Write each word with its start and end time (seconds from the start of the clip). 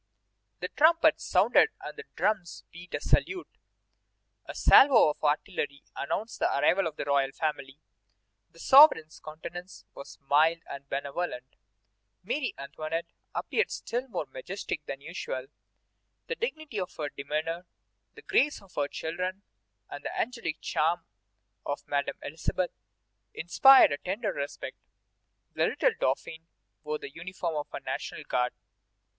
The 0.61 0.69
trumpets 0.69 1.23
sounded 1.23 1.69
and 1.79 1.95
the 1.95 2.05
drums 2.15 2.63
beat 2.71 2.95
a 2.95 2.99
salute. 2.99 3.59
A 4.47 4.55
salvo 4.55 5.11
of 5.11 5.23
artillery 5.23 5.83
announced 5.95 6.39
the 6.39 6.49
arrival 6.57 6.87
of 6.87 6.95
the 6.95 7.05
royal 7.05 7.31
family. 7.31 7.77
The 8.49 8.57
sovereign's 8.57 9.19
countenance 9.19 9.85
was 9.93 10.17
mild 10.27 10.63
and 10.67 10.89
benevolent. 10.89 11.55
Marie 12.23 12.55
Antoinette 12.57 13.11
appeared 13.35 13.69
still 13.69 14.07
more 14.07 14.25
majestic 14.25 14.83
than 14.87 15.01
usual. 15.01 15.45
The 16.25 16.33
dignity 16.35 16.79
of 16.79 16.95
her 16.95 17.09
demeanor, 17.09 17.67
the 18.15 18.23
grace 18.23 18.59
of 18.59 18.73
her 18.73 18.87
children, 18.87 19.43
and 19.87 20.03
the 20.03 20.19
angelic 20.19 20.61
charm 20.61 21.05
of 21.63 21.87
Madame 21.87 22.17
Elisabeth 22.23 22.71
inspired 23.35 23.91
a 23.91 23.99
tender 23.99 24.33
respect. 24.33 24.77
The 25.53 25.67
little 25.67 25.91
Dauphin 25.99 26.47
wore 26.83 26.97
the 26.97 27.11
uniform 27.13 27.55
of 27.55 27.67
a 27.71 27.79
National 27.79 28.23
Guard. 28.23 28.53